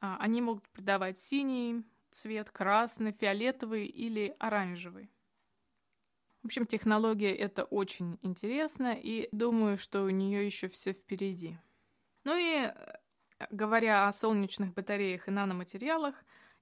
а, 0.00 0.16
они 0.18 0.40
могут 0.40 0.68
придавать 0.70 1.18
синий, 1.18 1.84
цвет 2.12 2.50
красный, 2.50 3.12
фиолетовый 3.12 3.86
или 3.86 4.36
оранжевый. 4.38 5.10
В 6.42 6.46
общем, 6.46 6.66
технология 6.66 7.34
это 7.34 7.64
очень 7.64 8.18
интересна, 8.22 8.94
и 8.94 9.28
думаю, 9.32 9.76
что 9.76 10.02
у 10.02 10.10
нее 10.10 10.44
еще 10.44 10.68
все 10.68 10.92
впереди. 10.92 11.56
Ну 12.24 12.36
и 12.36 12.72
говоря 13.50 14.08
о 14.08 14.12
солнечных 14.12 14.74
батареях 14.74 15.28
и 15.28 15.30
наноматериалах, 15.30 16.14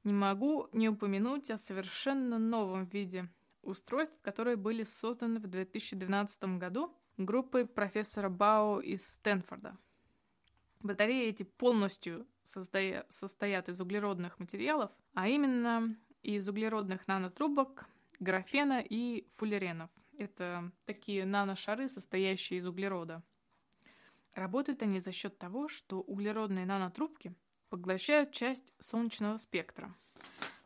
не 0.05 0.13
могу 0.13 0.69
не 0.73 0.89
упомянуть 0.89 1.51
о 1.51 1.59
совершенно 1.59 2.39
новом 2.39 2.87
виде 2.87 3.29
устройств, 3.63 4.19
которые 4.23 4.57
были 4.57 4.83
созданы 4.83 5.41
в 5.41 5.47
2012 5.47 6.59
году 6.59 6.95
группой 7.17 7.67
профессора 7.67 8.29
Бао 8.29 8.81
из 8.81 9.07
Стэнфорда. 9.07 9.77
Батареи 10.83 11.29
эти 11.29 11.43
полностью 11.43 12.27
состоя... 12.43 13.05
состоят 13.09 13.69
из 13.69 13.81
углеродных 13.81 14.38
материалов, 14.38 14.90
а 15.14 15.29
именно 15.29 15.97
из 16.23 16.49
углеродных 16.49 17.07
нанотрубок, 17.07 17.87
графена 18.19 18.83
и 18.87 19.27
фуллеренов. 19.37 19.90
Это 20.16 20.71
такие 20.87 21.25
наношары, 21.25 21.88
состоящие 21.88 22.59
из 22.59 22.66
углерода. 22.66 23.23
Работают 24.35 24.83
они 24.83 25.01
за 25.01 25.12
счет 25.12 25.38
того, 25.38 25.69
что 25.69 26.01
углеродные 26.01 26.66
нанотрубки 26.66 27.35
поглощают 27.69 28.33
часть 28.33 28.75
солнечного 28.79 29.37
спектра. 29.38 29.95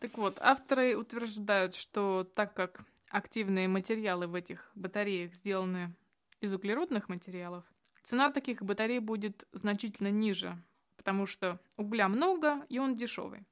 Так 0.00 0.18
вот, 0.18 0.38
авторы 0.40 0.96
утверждают, 0.96 1.74
что 1.74 2.24
так 2.34 2.54
как 2.54 2.84
активные 3.08 3.68
материалы 3.68 4.26
в 4.26 4.34
этих 4.34 4.70
батареях 4.74 5.34
сделаны 5.34 5.94
из 6.40 6.52
углеродных 6.52 7.08
материалов, 7.08 7.64
цена 8.04 8.30
таких 8.30 8.62
батарей 8.62 9.00
будет 9.00 9.48
значительно 9.52 10.10
ниже, 10.10 10.56
потому 10.96 11.26
что 11.26 11.58
угля 11.76 12.08
много 12.08 12.64
и 12.68 12.78
он 12.78 12.96
дешевый. 12.96 13.44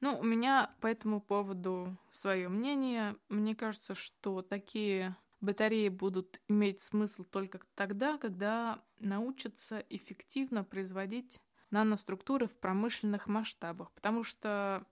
Ну, 0.00 0.18
у 0.18 0.22
меня 0.22 0.74
по 0.80 0.86
этому 0.86 1.20
поводу 1.20 1.96
свое 2.10 2.48
мнение. 2.48 3.16
Мне 3.28 3.54
кажется, 3.54 3.94
что 3.94 4.42
такие 4.42 5.16
батареи 5.40 5.88
будут 5.88 6.40
иметь 6.48 6.80
смысл 6.80 7.24
только 7.24 7.60
тогда, 7.74 8.18
когда 8.18 8.82
научатся 8.98 9.84
эффективно 9.88 10.64
производить 10.64 11.40
наноструктуры 11.70 12.46
в 12.46 12.56
промышленных 12.58 13.26
масштабах, 13.26 13.92
потому 13.92 14.24
что 14.24 14.84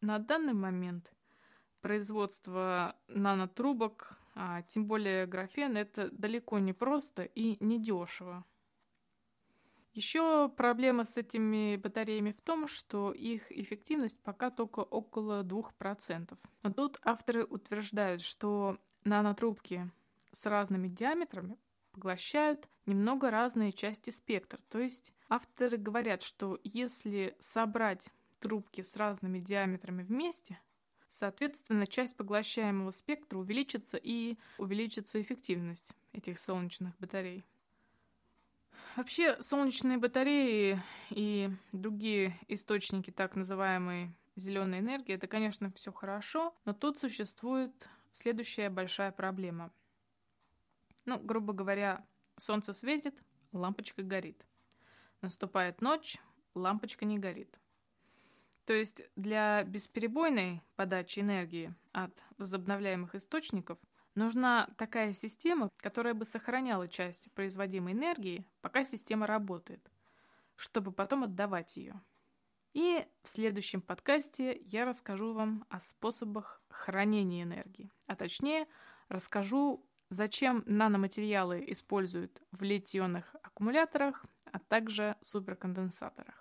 на 0.00 0.18
данный 0.18 0.54
момент 0.54 1.12
производство 1.80 2.96
нанотрубок, 3.08 4.19
а 4.34 4.62
тем 4.62 4.86
более 4.86 5.26
графен, 5.26 5.76
это 5.76 6.10
далеко 6.10 6.58
не 6.58 6.72
просто 6.72 7.22
и 7.22 7.56
не 7.62 7.78
дешево. 7.78 8.44
Еще 9.92 10.48
проблема 10.48 11.04
с 11.04 11.16
этими 11.16 11.76
батареями 11.76 12.30
в 12.30 12.40
том, 12.40 12.68
что 12.68 13.10
их 13.10 13.50
эффективность 13.50 14.22
пока 14.22 14.50
только 14.50 14.80
около 14.80 15.42
2%. 15.42 16.38
Но 16.62 16.72
тут 16.72 16.98
авторы 17.02 17.44
утверждают, 17.44 18.20
что 18.20 18.78
нанотрубки 19.04 19.90
с 20.30 20.46
разными 20.46 20.86
диаметрами 20.86 21.58
поглощают 21.90 22.68
немного 22.86 23.30
разные 23.30 23.72
части 23.72 24.10
спектра. 24.10 24.60
То 24.68 24.78
есть 24.78 25.12
авторы 25.28 25.76
говорят, 25.76 26.22
что 26.22 26.60
если 26.62 27.36
собрать 27.40 28.10
трубки 28.38 28.82
с 28.82 28.96
разными 28.96 29.40
диаметрами 29.40 30.04
вместе, 30.04 30.60
соответственно, 31.10 31.86
часть 31.86 32.16
поглощаемого 32.16 32.90
спектра 32.92 33.38
увеличится 33.38 33.98
и 34.00 34.38
увеличится 34.56 35.20
эффективность 35.20 35.92
этих 36.12 36.38
солнечных 36.38 36.96
батарей. 36.98 37.44
Вообще, 38.96 39.40
солнечные 39.42 39.98
батареи 39.98 40.82
и 41.10 41.50
другие 41.72 42.38
источники 42.48 43.10
так 43.10 43.36
называемой 43.36 44.14
зеленой 44.36 44.78
энергии, 44.78 45.14
это, 45.14 45.26
конечно, 45.26 45.70
все 45.72 45.92
хорошо, 45.92 46.54
но 46.64 46.72
тут 46.72 46.98
существует 46.98 47.88
следующая 48.10 48.70
большая 48.70 49.12
проблема. 49.12 49.72
Ну, 51.04 51.18
грубо 51.18 51.52
говоря, 51.52 52.04
солнце 52.36 52.72
светит, 52.72 53.14
лампочка 53.52 54.02
горит. 54.02 54.44
Наступает 55.22 55.82
ночь, 55.82 56.18
лампочка 56.54 57.04
не 57.04 57.18
горит. 57.18 57.58
То 58.64 58.72
есть 58.72 59.02
для 59.16 59.64
бесперебойной 59.64 60.62
подачи 60.76 61.20
энергии 61.20 61.74
от 61.92 62.12
возобновляемых 62.38 63.14
источников 63.14 63.78
Нужна 64.14 64.68
такая 64.76 65.12
система, 65.12 65.70
которая 65.76 66.14
бы 66.14 66.24
сохраняла 66.24 66.88
часть 66.88 67.32
производимой 67.32 67.92
энергии, 67.92 68.44
пока 68.60 68.84
система 68.84 69.26
работает, 69.26 69.88
чтобы 70.56 70.90
потом 70.92 71.24
отдавать 71.24 71.76
ее. 71.76 72.00
И 72.72 73.06
в 73.22 73.28
следующем 73.28 73.80
подкасте 73.80 74.60
я 74.64 74.84
расскажу 74.84 75.32
вам 75.32 75.64
о 75.68 75.80
способах 75.80 76.62
хранения 76.68 77.44
энергии, 77.44 77.90
а 78.06 78.16
точнее 78.16 78.66
расскажу, 79.08 79.84
зачем 80.08 80.64
наноматериалы 80.66 81.64
используют 81.68 82.42
в 82.50 82.62
литий-ионных 82.62 83.34
аккумуляторах, 83.42 84.24
а 84.52 84.58
также 84.58 85.16
суперконденсаторах. 85.20 86.39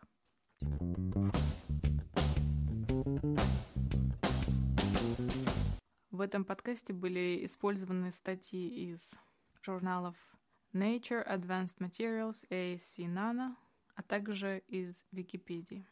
В 6.20 6.22
этом 6.22 6.44
подкасте 6.44 6.92
были 6.92 7.46
использованы 7.46 8.12
статьи 8.12 8.92
из 8.92 9.18
журналов 9.62 10.18
Nature, 10.74 11.26
Advanced 11.26 11.78
Materials, 11.80 12.46
ASC 12.50 13.06
Nano, 13.08 13.56
а 13.96 14.04
также 14.04 14.62
из 14.68 15.06
Википедии. 15.14 15.88